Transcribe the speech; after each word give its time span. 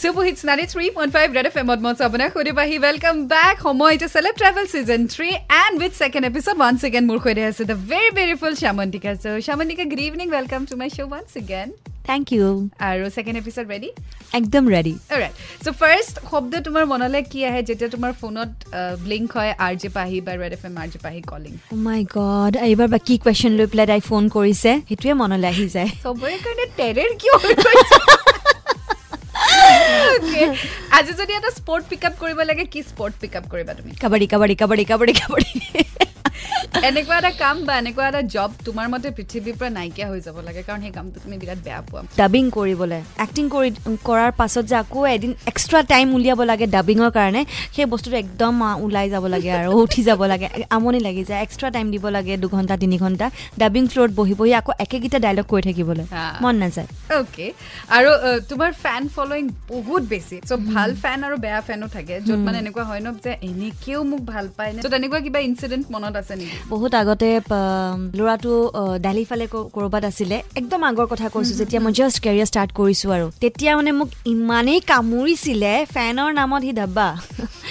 Super 0.00 0.24
hits 0.26 0.42
ninety 0.48 0.66
three 0.72 0.84
point 0.96 1.12
five 1.16 1.28
Red 1.36 1.46
F 1.48 1.56
এমত 1.62 1.78
মই 1.84 1.92
আপোনাক 2.08 2.30
সুধিব 2.36 2.58
আহি 2.64 2.76
ৱেলকাম 2.86 3.14
বেক 3.32 3.56
সময় 3.66 3.92
এতিয়া 3.94 4.10
celeb 4.14 4.34
travel 4.40 4.64
season 4.74 5.00
three 5.14 5.28
and 5.62 5.76
with 5.82 5.92
second 6.00 6.24
episode 6.30 6.56
one 6.58 6.74
second 6.82 7.04
মোৰ 7.10 7.18
সৈতে 7.24 7.42
আছে 7.50 7.62
the 7.70 7.76
very 7.90 8.10
beautiful 8.18 8.52
Shyamantika 8.62 9.10
so' 9.22 9.26
Shyamantika 9.46 9.84
good 9.92 10.02
evening 10.08 10.26
welcome 10.36 10.60
to 10.70 10.74
my 10.80 10.88
show' 10.96 11.06
one 11.06 11.24
second 11.34 11.70
thank 12.08 12.24
you 12.36 12.46
আৰু 12.90 13.04
ছেকেণ্ড 13.16 13.36
এপিছড 13.42 13.64
ৰেডি 13.72 13.88
একদম 14.38 14.62
ready 14.74 14.94
right 15.20 15.34
so 15.64 15.74
first 15.82 16.14
শব্দ 16.30 16.52
তোমাৰ 16.66 16.84
মনলৈ 16.92 17.22
কি 17.32 17.40
আহে 17.48 17.60
যেতিয়া 17.68 17.90
তোমাৰ 17.94 18.12
ফোনত 18.20 18.50
ব্লিংক 19.04 19.28
হয় 19.36 19.52
আৰ 19.66 19.74
জে 19.82 19.88
পাহি 19.98 20.18
বা 20.26 20.32
Red 20.42 20.52
F 20.56 20.62
M 20.68 20.74
R 20.82 20.88
J 20.92 20.98
Pahi 21.06 21.20
calling 21.30 21.52
my 21.88 22.00
god 22.16 22.52
এইবাৰ 22.68 22.88
বা 22.94 22.98
কি 23.08 23.14
কুৱেশ্যন 23.24 23.52
লৈ 23.58 23.66
পেলাই 23.72 23.86
তাই 23.92 24.00
ফোন 24.10 24.22
কৰিছে 24.36 24.70
সেইটোৱে 24.88 25.14
মনলৈ 25.22 25.48
আহি 25.52 25.66
যায় 25.74 25.90
চবৰে 26.06 26.36
কাৰণে 26.44 26.64
টেৰেৰ 26.78 27.10
কিয়. 27.20 27.34
আজি 30.98 31.12
যদি 31.20 31.32
এটা 31.38 31.50
স্পৰ্ট 31.58 31.84
পিক 31.90 32.02
আপ 32.08 32.14
কৰিব 32.22 32.38
লাগে 32.50 32.64
কি 32.72 32.80
স্পৰ্ট 32.90 33.14
পিক 33.20 33.32
আপ 33.38 33.44
কৰিবা 33.52 33.72
তুমি? 33.78 33.90
কাবাডী 34.02 34.26
কাবাডী 34.32 34.54
কাবাডী 34.62 34.84
কাবাডী 34.90 35.14
কাবাডী। 35.20 35.52
এনেকুৱা 36.86 37.16
এটা 37.20 37.30
কাম 37.42 37.56
বা 37.66 37.74
এনেকুৱা 37.82 38.04
এটা 38.10 38.20
জব 38.34 38.50
তোমাৰ 38.66 38.86
মতে 38.92 39.08
পৃথিৱীৰ 39.18 39.54
পৰা 39.60 39.70
নাইকিয়া 39.78 40.06
হৈ 40.10 40.20
যাব 40.26 40.36
লাগে 40.48 40.62
কাৰণ 40.68 40.80
সেই 40.84 40.92
কামটো 40.96 41.18
তুমি 41.24 41.36
বিৰাট 41.42 41.60
বেয়া 41.66 41.80
পোৱা। 41.88 42.00
ডাবিং 42.20 42.44
কৰিবলৈ 42.56 43.00
এক্টিং 43.24 43.44
কৰি 43.54 43.68
কৰাৰ 44.08 44.32
পাছত 44.40 44.64
যে 44.70 44.76
আকৌ 44.82 45.00
এদিন 45.16 45.32
এক্সট্ৰা 45.50 45.80
টাইম 45.92 46.06
উলিয়াব 46.16 46.40
লাগে 46.50 46.66
ডাবিঙৰ 46.76 47.10
কাৰণে 47.18 47.42
সেই 47.74 47.86
বস্তুটো 47.92 48.16
একদম 48.24 48.54
ওলাই 48.84 49.06
যাব 49.14 49.24
লাগে 49.34 49.50
আৰু 49.60 49.70
উঠি 49.84 50.02
যাব 50.08 50.20
লাগে 50.32 50.46
আমনি 50.76 51.00
লাগি 51.06 51.24
যায়। 51.28 51.40
এক্সট্ৰা 51.46 51.68
টাইম 51.76 51.86
দিব 51.94 52.04
লাগে 52.16 52.34
দুঘণ্টা 52.44 52.74
তিনি 52.82 52.96
ঘণ্টা 53.04 53.26
ডাবিং 53.62 53.82
ফ্ল'ৰত 53.90 54.10
বহি 54.20 54.34
বহি 54.40 54.52
আকৌ 54.60 54.72
একেকেইটা 54.84 55.18
ডাইলগ 55.26 55.46
কৈ 55.52 55.60
থাকিবলৈ। 55.68 56.06
মন 56.42 56.54
নাযায়। 56.62 56.88
অ'কে 57.18 57.46
আৰু 57.96 58.10
তোমাৰ 58.50 58.70
ফেন 58.84 59.02
ফলোয়িং 59.14 59.44
বহুত 59.72 60.02
বেছি 60.12 60.36
চ' 60.48 60.60
ভাল 60.72 60.90
ফেন 61.02 61.18
আৰু 61.26 61.36
বেয়া 61.44 61.60
ফেনো 61.68 61.86
থাকে 61.96 62.14
য'ত 62.26 62.38
মানে 62.46 62.58
এনেকুৱা 62.62 62.84
হয় 62.90 63.02
ন 63.06 63.08
যে 63.24 63.32
এনেকেও 63.50 64.00
মোক 64.10 64.22
ভাল 64.32 64.46
পায় 64.56 64.72
নে 64.74 64.80
ত' 64.84 64.90
তেনেকুৱা 64.94 65.20
কিবা 65.26 65.40
ইনচিডেণ্ট 65.48 65.84
মনত 65.94 66.14
আছে 66.22 66.34
নেকি? 66.40 66.58
বহুত 66.72 66.92
আগতে 67.02 67.28
ল'ৰাটো 68.18 68.52
অ, 68.80 68.82
দিল্লী 69.04 69.24
ফালে 69.30 69.44
ক'ৰবাত 69.76 70.04
আছিলে। 70.10 70.36
একদম 70.60 70.80
আগৰ 70.90 71.06
কথা 71.12 71.26
কৈছোঁ 71.34 71.56
যেতিয়া 71.60 71.80
মই 71.84 71.92
জাষ্ট 71.98 72.16
কেৰিয়াৰ 72.24 72.48
ষ্টাৰ্ট 72.50 72.70
কৰিছোঁ 72.78 73.10
আৰু। 73.16 73.26
তেতিয়া 73.42 73.70
মানে 73.78 73.90
মোক 73.98 74.08
ইমানেই 74.32 74.80
কামুৰিছিলে 74.90 75.72
ফেনৰ 75.94 76.30
নামত 76.38 76.62
সি 76.66 76.72
ডাব্বা 76.80 77.06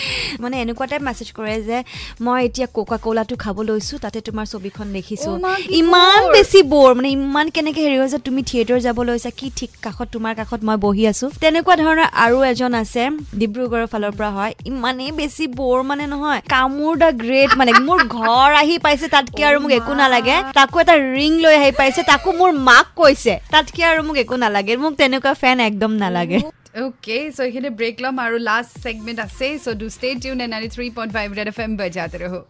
মানে 0.44 0.56
এনেকুৱা 0.64 0.86
টাইপ 0.92 1.02
মেছেজ 1.08 1.30
কৰে 1.38 1.56
যে 1.68 1.78
মই 2.26 2.40
এতিয়া 2.48 2.68
কোকা 2.78 2.98
ক'লাটো 3.06 3.36
খাব 3.44 3.58
লৈছোঁ 3.70 3.98
তাতে 4.04 4.20
তোমাৰ 4.28 4.46
ছবিখন 4.54 4.88
দেখিছোঁ। 4.98 5.34
ইমান। 5.80 6.22
বেছি 6.36 6.60
বৰ 6.74 6.90
মানে 6.98 7.10
ইমান 7.18 7.46
কেনেকে 7.56 7.82
হেৰি 7.86 7.98
হৈছে 8.02 8.18
তুমি 8.28 8.42
থিয়েটাৰ 8.50 8.80
যাব 8.86 8.98
লৈছা 9.10 9.32
কি 9.40 9.48
ঠিক 9.60 9.72
কাষত 9.86 10.08
তোমাৰ 10.16 10.34
কাষত 10.40 10.62
মই 10.68 10.78
বহি 10.86 11.04
আছোঁ? 11.12 11.30
তেনেকুৱা 11.44 11.76
ধৰণৰ 11.84 12.08
আৰু 12.26 12.38
এজন 12.52 12.72
আছে 12.82 13.04
ডিব্ৰুগড়ৰ 13.42 13.86
ফালৰ 13.92 14.14
পৰা 14.18 14.30
হয় 14.38 14.54
ইমানেই 14.72 15.12
বেছি 15.20 15.44
বৰ 15.60 15.78
মানে 15.90 16.06
নহয় 16.14 16.40
কামোৰ 16.54 16.94
দ্য 17.02 17.10
গ্ৰেট 17.24 17.52
মানে 17.60 17.72
মোৰ 17.88 18.00
ঘৰ 18.18 18.50
আহি 18.62 18.76
পাইছে 18.86 19.08
তাতকে 19.16 19.42
আৰু 19.50 19.58
মোক 19.64 19.72
একো 19.80 19.94
নালাগে 20.02 20.38
তাকো 20.58 20.76
এটা 20.84 20.96
ৰিং 21.16 21.32
লৈ 21.44 21.54
আহি 21.62 21.72
পাইছে 21.80 22.02
তাকো 22.12 22.30
মোৰ 22.40 22.50
মাক 22.70 22.88
কৈছে 23.00 23.34
তাতকে 23.54 23.82
আৰু 23.92 24.02
মোক 24.08 24.18
একো 24.24 24.36
নালাগে 24.44 24.74
মোক 24.84 24.94
তেনেকুৱা 25.02 25.34
ফেন 25.42 25.58
একদম 25.70 25.92
নালাগে। 26.04 26.40
অ'কে 26.78 27.16
চ' 27.28 27.44
এইখিনি 27.44 27.70
ব্ৰেক 27.78 28.02
ল'ম 28.04 28.20
আৰু 28.24 28.38
লাষ্ট 28.42 28.82
ছেগমেণ্ট 28.84 29.20
আছে 29.22 29.48
so' 29.56 29.78
do 29.80 29.88
stay 29.94 30.10
tune 30.24 30.38
and 30.42 30.52
ninety 30.54 30.70
three 30.76 30.86
point 30.98 31.12
five 31.14 31.28
F 31.44 31.60
M 31.60 31.72
বজাতে 31.80 32.18
ৰহো 32.24 32.42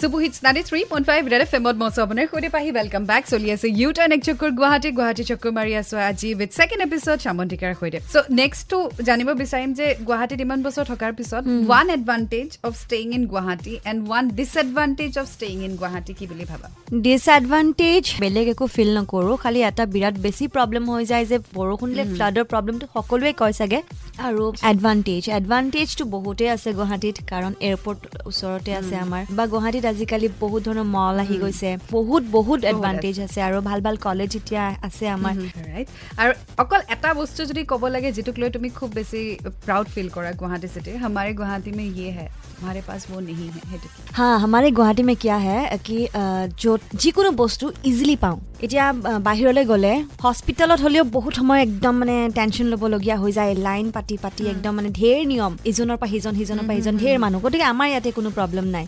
super 0.00 0.20
hits 0.22 0.38
ninety 0.42 0.62
three 0.66 0.80
point 0.90 1.06
five 1.06 1.28
Red 1.32 1.42
F 1.44 1.54
এমত 1.58 1.76
মই 1.78 1.90
আপোনাৰ 2.02 2.26
সৈতে 2.32 2.48
পাহি 2.50 2.68
ৱেলকাম 2.74 3.06
বেক 3.06 3.24
চলি 3.30 3.48
আছে 3.54 3.66
ইউ 3.70 3.88
টাৰ্ণ 3.98 4.12
এক 4.16 4.22
চকুৰ 4.26 4.50
গুৱাহাটী 4.58 4.90
গুৱাহাটী 4.98 5.24
চকুৰ 5.30 5.52
মাৰি 5.56 5.72
আছো 5.80 5.96
আজি 6.02 6.28
উইথ 6.34 6.50
ছেকেণ্ড 6.58 6.82
এপিছড 6.86 7.16
চামন্তিকাৰ 7.24 7.72
সৈতে 7.80 7.98
চ' 8.12 8.22
নেক্সটটো 8.40 8.78
জানিব 9.08 9.28
বিচাৰিম 9.42 9.70
যে 9.78 9.86
গুৱাহাটীত 10.08 10.40
ইমান 10.46 10.60
বছৰ 10.66 10.84
থকাৰ 10.92 11.10
পিছত 11.18 11.42
one 11.62 11.86
advantage 11.96 12.48
of 12.68 12.72
staying 12.82 13.06
in 13.18 13.24
Guwahati 13.32 13.74
and 13.90 14.00
one 14.06 14.24
disadvantage 14.38 15.18
of 15.22 15.26
staying 15.34 15.56
in 15.68 15.74
Guwahati 15.80 16.12
কি 16.18 16.24
বুলি 16.30 16.46
ভাবা 16.50 16.68
ডিছএডভান্টেজ 17.06 18.04
বেলেগ 18.24 18.52
একো 18.54 18.66
ফিল 18.76 18.90
নকৰোঁ 18.98 19.36
খালি 19.42 19.60
এটা 19.70 19.84
বিৰাট 19.94 20.16
বেছি 20.24 20.44
প্ৰব্লেম 20.54 20.84
হৈ 20.92 21.04
যায় 21.12 21.24
যে 21.30 21.36
বৰষুণ 21.58 21.88
দিলে 21.92 22.04
ফ্লাডৰ 22.14 22.46
প্ৰব্লেমটো 22.52 22.86
সকলোৱে 22.96 23.32
কয় 23.40 23.54
চাগে 23.58 23.80
আৰু 24.28 24.44
এডভান্টেজ 24.72 25.22
এডভান্টেজটো 25.38 26.04
বহুতেই 26.14 26.50
আছে 26.56 26.68
গুৱাহাটীত 26.78 27.16
কাৰণ 27.32 27.52
এয়াৰপৰ্ট 27.60 28.00
ওচৰতে 28.30 28.70
আছে 28.80 28.94
আমাৰ 29.04 29.22
বা 29.38 29.44
গুৱাহাটীত 29.54 29.84
আজিকালি 29.87 30.27
বহুত 30.39 30.61
ধৰণৰ 30.67 30.87
মল 30.95 31.15
আহি 31.23 31.35
গৈছে 31.43 31.69
বহুত 31.91 32.23
বহুত 32.31 32.59
এডভান্টেজ 32.71 33.15
আছে 33.25 33.39
আৰু 33.47 33.57
ভাল 33.69 33.79
ভাল 33.81 33.95
কলেজ 34.05 34.31
এতিয়া 34.39 34.63
আছে 34.87 35.05
আমাৰ 35.15 35.33
ৰাইট 35.67 35.87
আৰু 36.21 36.31
অকল 36.63 36.81
এটা 36.95 37.09
বস্তু 37.21 37.39
যদি 37.49 37.61
ক'ব 37.71 37.83
লাগে 37.95 38.09
যিটোক 38.17 38.35
লৈ 38.41 38.49
তুমি 38.49 38.69
খুব 38.79 38.89
বেছি 38.97 39.19
প্ৰাউড 39.65 39.87
ফিল 39.93 40.09
কৰা 40.15 40.31
গুৱাহাটী 40.41 40.67
চিটিৰ 40.75 40.95
हमारे 41.05 41.31
গুৱাহাটী 41.39 41.71
में 41.77 41.87
ये 41.99 42.09
है 42.17 42.25
हमारे 42.59 42.81
पास 42.89 43.01
वो 43.09 43.17
नहीं 43.21 43.47
है 43.49 43.61
সেইটো 43.69 43.87
কি 43.87 43.99
হা 44.17 44.27
हमारे 44.43 44.67
গুৱাহাটী 44.77 45.03
में 45.09 45.15
क्या 45.23 45.37
है 45.47 45.59
कि 45.87 45.97
अ, 46.13 46.23
য'ত 46.63 46.81
যিকোনো 47.03 47.29
বস্তু 47.43 47.65
ইজিলি 47.89 48.15
পাওঁ 48.23 48.37
এতিয়া 48.65 48.85
আ, 48.85 49.13
বাহিৰলৈ 49.27 49.63
গ'লে 49.71 49.93
হস্পিটেলত 50.25 50.79
হ'লেও 50.85 51.03
বহুত 51.17 51.33
সময় 51.39 51.59
একদম 51.67 51.93
মানে 52.01 52.15
টেনশ্যন 52.37 52.67
ল'বলগীয়া 52.73 53.15
হৈ 53.17 53.31
যায় 53.31 53.51
লাইন 53.67 53.85
পাতি 53.91 54.15
পাতি 54.23 54.43
একদম 54.53 54.71
মানে 54.77 54.89
ঢেৰ 54.99 55.19
নিয়ম 55.31 55.51
ইজনৰ 55.71 55.97
পৰা 56.01 56.09
সিজন 56.13 56.33
সিজনৰ 56.39 56.63
পৰা 56.67 56.75
সিজন 56.79 56.95
ঢেৰ 57.01 57.15
মানুহ 57.25 57.39
গতিকে 57.45 57.65
আমাৰ 57.73 57.87
ইয়াতে 57.91 58.09
কোনো 58.17 58.29
প্ৰব্লেম 58.37 58.65
নাই 58.75 58.85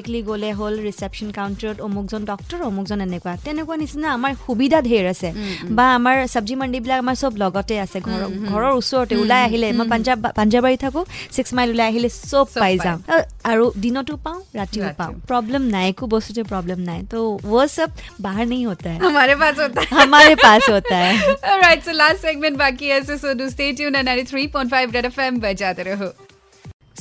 ডাইৰেক্টলি 0.00 0.20
গ'লে 0.28 0.50
হ'ল 0.58 0.74
ৰিচেপশ্যন 0.86 1.28
কাউণ্টাৰত 1.38 1.78
অমুকজন 1.86 2.20
ডক্টৰ 2.30 2.58
অমুকজন 2.70 2.98
এনেকুৱা 3.06 3.32
তেনেকুৱা 3.44 3.76
নিচিনা 3.76 4.08
আমাৰ 4.16 4.32
সুবিধা 4.46 4.78
ঢেৰ 4.88 5.04
আছে 5.12 5.28
বা 5.76 5.84
আমাৰ 5.98 6.16
চব্জি 6.34 6.54
মণ্ডিবিলাক 6.60 6.98
আমাৰ 7.04 7.16
চব 7.22 7.32
লগতে 7.42 7.74
আছে 7.84 7.98
ঘৰৰ 8.06 8.22
ঘৰৰ 8.50 8.72
ওচৰতে 8.80 9.14
ওলাই 9.22 9.40
আহিলে 9.48 9.68
মই 9.78 9.86
পাঞ্জাব 9.88 10.18
পাঞ্জাবাৰী 10.38 10.76
থাকোঁ 10.84 11.02
ছিক্স 11.36 11.50
মাইল 11.56 11.70
ওলাই 11.70 11.86
আহিলে 11.88 12.08
চব 12.10 12.46
চব 12.46 12.46
পাই 12.62 12.74
পায়। 12.74 12.86
যাওঁ 12.86 12.98
আ- 13.14 13.26
আৰু 13.50 13.64
দিনতো 13.80 14.12
পাওঁ 14.26 14.38
ৰাতিও 14.54 14.82
ৰাতিও। 14.84 14.96
পাওঁ 14.98 15.12
प्रॉब्लम 15.30 15.62
ना 15.72 15.78
है 15.78 15.90
को 15.92 16.04
बस्तु 16.06 16.42
प्रॉब्लम 16.44 16.78
ना 16.88 16.92
है 16.92 17.02
तो 17.12 17.18
वो 17.44 17.60
सब 17.68 17.90
बाहर 18.20 18.46
नहीं 18.46 18.64
होता 18.66 18.88
है 18.90 18.98
हमारे 19.00 19.34
पास 19.42 19.56
होता 19.58 19.80
है 19.80 19.88
हमारे 20.02 20.34
पास 20.36 20.62
होता 20.70 20.96
है 20.96 21.12
Alright, 21.52 21.80
so 21.86 21.92
last 22.02 22.20
segment 22.26 22.56
बाकी 22.58 22.86
है 22.86 22.98
so, 23.02 23.14
so 23.16 23.34
do 23.40 23.46
stay 23.50 23.68
tuned 23.78 23.96
and 24.00 24.08
93.5 24.08 24.96
Red 24.96 25.06
FM 25.12 25.40
बजाते 25.40 25.82
रहो 25.82 26.08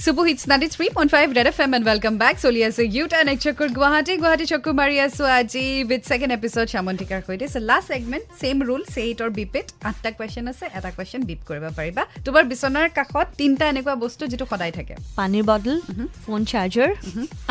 Super 0.02 0.24
Hits 0.24 0.46
93.5 0.46 1.36
Red 1.36 1.46
FM 1.48 1.74
and 1.76 1.84
welcome 1.88 2.16
back. 2.20 2.36
চলি 2.44 2.60
আছে 2.68 2.82
ইউ 2.96 3.04
টাৰ্ণ 3.12 3.28
এক 3.34 3.40
চকুৰ 3.44 3.68
গুৱাহাটী 3.78 4.14
গুৱাহাটী 4.22 4.44
চকু 4.52 4.70
মাৰি 4.80 4.96
আছো 5.06 5.24
আজি 5.38 5.64
উইথ 5.90 6.02
ছেকেণ্ড 6.10 6.32
এপিছড 6.38 6.66
শ্যামন্তিকাৰ 6.72 7.20
সৈতে 7.26 7.46
so' 7.54 7.62
last 7.70 7.86
segment 7.92 8.24
same 8.40 8.56
rule 8.68 8.82
চেইটৰ 8.96 9.28
বিপিট 9.38 9.66
আঠটা 9.88 10.10
কুৱেশ্যন 10.18 10.44
আছে 10.52 10.64
এটা 10.78 10.90
কুৱেশ্যন 10.96 11.20
বিপ 11.28 11.40
কৰিব 11.48 11.64
পাৰিবা। 11.78 12.02
তোমাৰ 12.26 12.42
বিচনাৰ 12.52 12.86
কাষত 12.98 13.26
তিনিটা 13.40 13.64
এনেকুৱা 13.72 13.94
বস্তু 14.04 14.22
যিটো 14.30 14.46
সদায় 14.52 14.72
থাকে। 14.78 14.94
পানীৰ 15.18 15.44
বটল 15.50 15.76
ফোন 16.24 16.40
চাৰ্জাৰ 16.52 16.90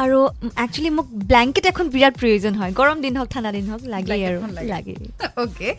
আৰু 0.04 0.20
একচুৱেলি 0.64 0.92
মোক 0.98 1.08
ব্লেংকেট 1.32 1.66
এখন 1.72 1.86
বিৰাট 1.96 2.16
প্ৰয়োজন 2.22 2.54
হয়। 2.60 2.72
গৰম 2.80 2.98
দিন 3.06 3.14
হওক 3.20 3.30
ঠাণ্ডা 3.34 3.52
দিন 3.58 3.66
হওক 3.72 3.84
লাগে 3.94 4.18
আৰু। 4.30 4.38
Blanket 4.40 4.42
খন 4.44 4.52
লাগে। 4.58 4.70
লাগে 4.74 4.94
অ'কে 5.44 5.70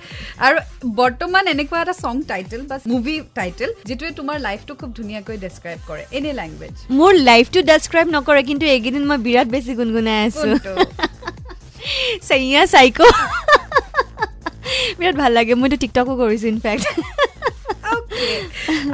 আৰু 0.46 0.56
বৰ্তমান 1.00 1.44
এনেকুৱা 1.54 1.78
এটা 1.84 1.94
চং 2.04 2.14
টাইটেল 2.32 2.60
বা 2.70 2.76
মুভি 2.92 3.16
টাইটেল 3.38 3.70
যিটোৱে 3.88 4.10
তোমাৰ 4.18 4.36
লাইফটো 4.46 4.72
খুব 4.80 4.90
ধুনীয়াকৈ 4.98 5.36
ডেছক্ৰাইব 5.44 5.78
কৰে। 5.90 6.04
এনি 6.18 6.32
লেংগুৱেজ 6.40 6.58
মোৰ 6.98 7.12
লাইফটো 7.28 7.60
ডেছক্ৰাইব 7.70 8.06
নকৰে 8.16 8.42
কিন্তু 8.48 8.64
এইকেইদিন 8.74 9.04
মই 9.10 9.18
বিৰাট 9.26 9.46
বেছি 9.54 9.72
গুণগুণাই 9.78 10.18
আছো। 10.26 10.48
চাইয়া 12.28 12.62
চাইকো। 12.74 13.06
বিৰাট 14.98 15.16
ভাল 15.22 15.30
লাগে 15.38 15.52
মইতো 15.60 15.76
টিকটকো 15.82 16.12
কৰিছোঁ 16.20 16.48
ইনফেক্ট. 16.54 16.84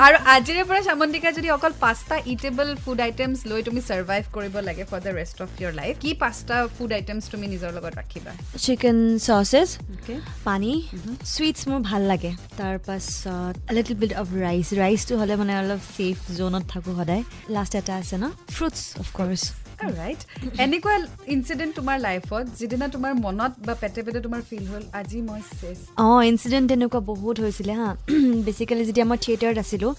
আৰু 0.05 0.17
আজিৰে 0.33 0.63
পৰা 0.69 0.81
চামন্তিকা 0.87 1.31
যদি 1.39 1.49
অকল 1.57 1.73
পাঁচটা 1.83 2.17
ইটেবল 2.33 2.69
ফুড 2.85 2.99
আইটেমছ 3.05 3.39
লৈ 3.51 3.61
তুমি 3.69 3.81
ছাৰ্ভাইভ 3.89 4.25
কৰিব 4.37 4.55
লাগে 4.69 4.85
for 4.91 5.01
the 5.05 5.13
rest 5.19 5.37
of 5.45 5.51
your 5.61 5.73
life 5.81 5.95
কি 6.05 6.11
পাঁচটা 6.23 6.57
ফুড 6.77 6.93
আইটেমছ 6.99 7.25
তুমি 7.33 7.47
নিজৰ 7.53 7.71
লগত 7.77 7.93
ৰাখিবা? 8.01 8.33
চিকেন 8.65 8.99
অ'কে 9.97 10.17
পানী 10.49 10.73
চুইটছ 11.35 11.61
মোৰ 11.71 11.81
ভাল 11.91 12.03
লাগে। 12.13 12.33
তাৰপাছত 12.61 13.55
লিটল 13.77 13.95
বিট 14.03 14.13
অফ 14.23 14.27
ৰাইচ 14.47 14.69
ৰাইচটো 14.83 15.15
হ'লে 15.21 15.35
মানে 15.41 15.53
অলপ 15.61 15.81
ছেফ 15.95 16.19
জ'নত 16.39 16.65
থাকোঁ 16.73 16.93
সদায়। 16.99 17.23
লাষ্ট 17.57 17.73
এটা 17.81 17.95
আছে 18.01 18.17
ন? 18.23 18.25
ফ্ৰুটছ 18.57 18.81
অফক'ৰ্চ 19.03 19.43
ৰাইট 19.99 20.21
এনেকুৱা 20.65 20.95
ইনচিডেণ্ট 21.35 21.73
তোমাৰ 21.79 21.97
লাইফত 22.07 22.45
যিদিনা 22.59 22.87
তোমাৰ 22.95 23.13
মনত 23.25 23.53
বা 23.67 23.75
পেটে 23.83 24.01
পেটে 24.07 24.21
তোমাৰ 24.27 24.41
ফিল 24.49 24.65
হ'ল 24.71 24.85
আজি 25.01 25.19
মই 25.29 25.41
অঁ 26.05 26.21
ইনচিডেণ্ট 26.31 26.67
তেনেকুৱা 26.71 27.01
বহুত 27.11 27.37
হৈছিলে 27.45 27.73
হা। 27.81 27.89
বেচিকেলি 28.47 28.83
যেতিয়া 28.89 29.07
মই 29.11 29.19
থিয়েটাৰত 29.25 29.57
আছিলোঁ 29.65 29.91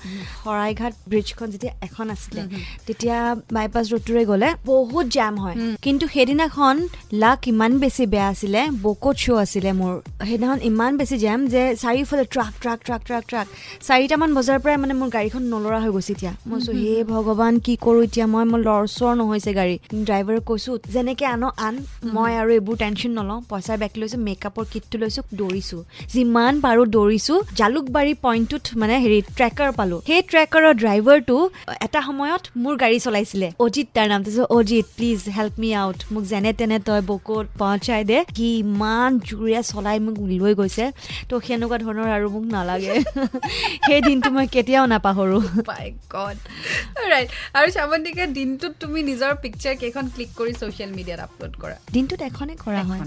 শৰাইঘাট 0.43 0.93
ব্ৰিজখন 1.11 1.47
যেতিয়া 1.53 1.73
এখন 1.87 2.05
আছিলে 2.15 2.41
তেতিয়া 2.87 3.17
বাইপাছ 3.55 3.85
ৰোডটোৰে 3.93 4.23
গ'লে 4.31 4.49
বহুত 4.71 5.05
জাম 5.17 5.33
হয়। 5.43 5.55
কিন্তু 5.85 6.05
সেইদিনাখন 6.13 6.75
লাক 7.23 7.39
ইমান 7.51 7.71
বেছি 7.83 8.03
বেয়া 8.13 8.27
আছিলে 8.33 8.61
বকত 8.85 9.15
শ্ব' 9.23 9.39
আছিলে 9.45 9.71
মোৰ। 9.79 9.93
সেইদিনাখন 10.27 10.59
ইমান 10.69 10.91
বেছি 10.99 11.15
জাম 11.25 11.39
যে 11.53 11.61
চাৰিওফালে 11.83 12.23
truck 12.33 12.53
truck 12.61 12.79
truck 12.87 13.01
truck 13.07 13.23
truck 13.29 13.47
চাৰিটামান 13.87 14.29
বজাৰ 14.37 14.57
পৰাই 14.63 14.77
মানে 14.83 14.93
মোৰ 14.99 15.09
গাড়ীখন 15.17 15.43
নলৰা 15.53 15.77
হৈ 15.83 15.91
গৈছে 15.95 16.11
এতিয়া। 16.15 16.33
মই 16.49 16.59
কৈছোঁ 16.59 16.73
হে 16.81 16.93
ভগৱান 17.13 17.53
কি 17.65 17.73
কৰোঁ 17.85 18.01
এতিয়া? 18.07 18.25
মই 18.33 18.43
মোৰ 18.51 18.59
লৰচৰ 18.67 19.13
নহৈছে 19.21 19.51
গাড়ী 19.59 19.66
গাড়ী 19.67 20.05
ড্ৰাইভাৰক 20.07 20.43
কৈছো 20.43 20.71
যেনেকে 20.93 21.25
আন 21.25 21.43
আন। 21.67 21.75
মই 22.15 22.31
আৰু 22.41 22.49
এইবোৰ 22.57 22.75
টেনশ্যন 22.77 23.11
নলওঁ। 23.19 23.39
পইচাৰ 23.49 23.77
বেগ 23.77 23.93
লৈছো 24.01 24.17
মেকআপৰ 24.17 24.65
কিটটো 24.71 24.97
লৈছো 24.97 25.21
দৌৰিছো। 25.39 25.77
যিমান 26.13 26.53
পাৰো 26.61 26.81
দৌৰিছো 26.95 27.33
জালুকবাৰী 27.59 28.13
পইণ্টটোত 28.25 28.65
মানে 28.75 28.95
হেৰি 29.03 29.19
ট্ৰেকাৰ 29.37 29.69
পালো। 29.79 29.97
সেই 30.07 30.21
ট্ৰেকাৰৰ 30.31 30.73
ড্ৰাইভাৰটো 30.81 31.37
এটা 31.85 31.99
সময়ত 32.01 32.43
মোৰ 32.63 32.73
গাড়ী 32.83 32.97
চলাইছিলে। 32.99 33.47
অজিত 33.59 33.87
তাৰ 33.95 34.07
নামটো 34.07 34.29
কৈছো, 34.31 34.43
Ajit 34.57 34.85
please 34.97 35.19
help 35.37 35.53
me 35.59 35.69
out 35.75 35.99
মোক 36.11 36.23
যেনে 36.23 36.51
তেনে 36.53 36.77
তই 36.79 37.01
বকত 37.07 37.45
পਹੁঁচাই 37.59 38.03
দে। 38.03 38.17
সি 38.37 38.47
ইমান 38.57 39.09
জোৰে 39.27 39.61
চলাই 39.63 39.97
মোক 39.99 40.15
লৈ 40.41 40.53
গৈছে। 40.53 40.85
তো 41.29 41.33
সেনেকুৱা 41.47 41.77
ধৰণৰ 41.83 42.07
আৰু 42.17 42.27
মোক 42.29 42.45
নালাগে। 42.55 42.95
সেই 43.87 44.01
দিনটো 44.01 44.29
মই 44.29 44.45
কেতিয়াও 44.55 44.85
নাপাহৰোঁ। 44.85 45.43
ৰাইট 47.11 47.27
আৰু 47.57 47.67
চামন্তিকা 47.71 48.25
দিনটোত 48.37 48.73
তুমি 48.79 48.99
নিজৰ 49.09 49.31
পিকচাৰ 49.57 49.77
কেইখন 49.81 50.09
ক্লিক 50.15 50.31
কৰি 50.39 50.51
ছ'চিয়েল 50.53 50.91
মিডিয়াত 50.97 51.21
আপলোড 51.27 51.53
কৰা? 51.61 51.77
দিনটোত 51.93 52.21
এখনে 52.29 52.53
কৰা 52.65 52.81
হয়। 52.89 53.01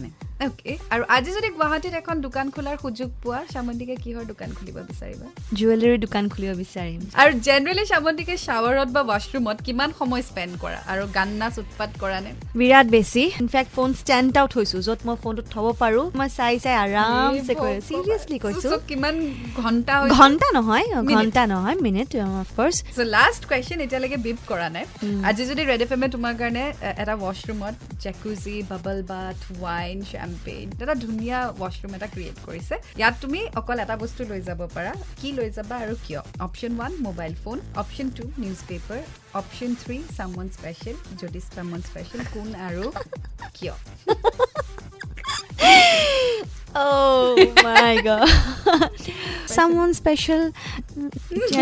অ'কে 0.46 0.72
আৰু 0.94 1.02
আজি 1.16 1.30
যদি 1.36 1.48
গুৱাহাটীত 1.56 1.94
এখন 2.02 2.16
দোকান 2.26 2.46
খোলাৰ 2.54 2.76
সুযোগ 2.84 3.08
পোৱা 3.22 3.40
চামন্তিকে 3.54 3.94
কিহৰ 4.04 4.24
দোকান 4.32 4.50
খুলিব 4.58 4.76
বিচাৰিবা? 4.90 5.26
জুৱেলাৰী 5.58 5.98
দোকান 6.04 6.24
খুলিব 6.32 6.52
বিচাৰিম। 6.62 7.00
আৰু 7.22 7.30
জেনেৰেলি 7.46 7.84
চামন্তিকে 7.92 8.34
শ্বাৱাৰত 8.46 8.88
বা 8.96 9.02
ৱাছৰুমত 9.10 9.58
কিমান 9.66 9.90
সময় 9.98 10.22
স্পেণ্ড 10.30 10.52
কৰা? 10.62 10.78
আৰু 10.92 11.02
গান 11.16 11.30
নাচ 11.40 11.54
উৎপাত 11.64 11.90
কৰা 12.02 12.18
নে? 12.24 12.32
বিৰাট 12.60 12.86
বেছি। 12.94 13.22
ইনফেক্ট 13.42 13.70
ফোন 13.76 13.90
ষ্টেণ্ড 14.02 14.30
আউট 14.40 14.52
হৈছো 14.58 14.78
য'ত 14.86 15.00
মই 15.06 15.16
ফোনটোত 15.22 15.46
থ'ব 15.54 15.66
পাৰোঁ। 15.82 16.06
মই 16.18 16.28
চাই 16.38 16.54
চাই 16.64 16.76
আৰামছে 16.84 17.52
কৰি 17.62 17.76
চিৰিয়াছলি 17.88 18.36
কৈছো। 18.44 18.68
কিমান 18.90 19.14
ঘণ্টা 19.62 19.94
ঘণ্টা 20.18 20.46
নহয় 20.56 20.86
ঘণ্টা 21.16 21.42
নহয় 21.52 21.76
minute 21.86 22.08
of course 22.42 22.76
so' 22.96 23.08
last 23.16 23.42
question 23.50 23.78
এতিয়ালৈকে 23.86 24.18
বিপ 24.26 24.38
কৰা 24.50 24.68
নাই। 24.76 24.84
আজি 25.28 25.42
যদি 25.50 25.62
ৰেড 25.70 25.80
এফ 25.84 25.92
এমে 25.96 26.08
তোমাৰ 26.14 26.34
কাৰণে 26.40 26.64
এটা 27.02 27.14
ৱাছৰুমত 27.24 27.74
jacuzzi 28.02 28.56
bubble 28.72 28.98
bath 29.12 29.38
wine 29.64 29.98
champagne 30.30 30.66
এটা 30.84 30.94
ধুনীয়া 31.04 31.38
ৱাছৰুম 31.60 31.90
এটা 31.98 32.08
ক্ৰিয়েট 32.14 32.38
কৰিছে। 32.46 32.74
ইয়াত 33.00 33.14
তুমি 33.22 33.40
অকল 33.60 33.78
এটা 33.84 33.96
বস্তু 34.02 34.20
লৈ 34.30 34.40
যাব 34.48 34.60
পাৰা। 34.76 34.92
কি 35.20 35.28
লৈ 35.38 35.48
যাবা 35.58 35.74
আৰু 35.84 35.94
কিয়? 36.04 36.20
Option 36.46 36.72
one 36.78 36.92
mobile 37.06 37.32
phone 37.42 37.58
option 37.82 38.08
two 38.16 38.24
newspaper 38.70 39.00
option 39.40 39.70
three 39.82 39.96
someone 40.16 40.46
special 40.56 40.96
যদি 41.22 41.40
চামন 41.54 41.80
স্পেচিয়েল 41.88 42.22
কোন 42.34 42.48
আৰু 42.68 42.84
কিয়? 43.56 43.74
Oh 46.82 47.34
god. 48.06 48.28
Someone 49.56 49.92
special? 50.00 50.42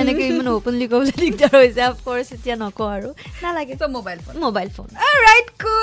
এনেকৈ 0.00 0.26
ইমান 0.32 0.48
অ'পেনলি 0.54 0.86
ক'বলৈ 0.92 1.14
দিগদাৰ 1.22 1.52
হৈছে 1.60 1.82
অফক'ৰ্চ 1.92 2.28
এতিয়া 2.36 2.56
নকওঁ 2.64 2.88
আৰু। 2.96 3.08
নালাগে। 3.42 3.74
Mobile 3.96 4.18
phone 4.24 4.34
mobile 4.46 4.68
phone 4.76 4.88
cool. 5.62 5.77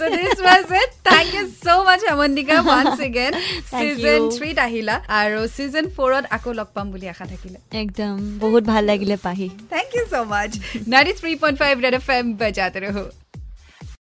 so 0.00 0.10
this 0.16 0.42
was 0.48 0.72
it 0.80 0.96
thank 1.10 1.34
you 1.38 1.44
so 1.66 1.76
much 1.88 2.06
amandika 2.14 2.58
once 2.70 3.00
again 3.08 3.34
season 3.74 4.30
3 4.38 4.54
tahila 4.60 4.96
aro 5.20 5.42
season 5.58 5.90
4 5.98 6.18
at 6.20 6.32
ako 6.38 6.56
lok 6.60 6.72
pam 6.78 6.90
buli 6.96 7.12
akha 7.14 7.28
thakile 7.34 7.58
ekdam 7.82 8.24
bahut 8.44 8.72
bhal 8.72 8.90
lagile 8.92 9.16
pahi 9.28 9.48
thank 9.76 9.94
you 10.00 10.06
so 10.16 10.24
much 10.34 10.58
93.5 10.96 11.86
red 11.86 11.98
fm 12.02 12.34
bajate 12.42 12.80
raho 12.86 13.06